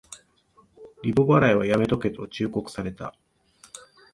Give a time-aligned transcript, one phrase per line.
[1.03, 3.13] リボ払いはやめとけと忠告された